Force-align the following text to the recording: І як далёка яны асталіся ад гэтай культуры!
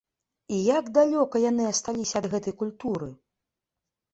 І 0.55 0.61
як 0.79 0.85
далёка 0.95 1.35
яны 1.45 1.63
асталіся 1.73 2.15
ад 2.21 2.25
гэтай 2.33 2.57
культуры! 2.63 3.13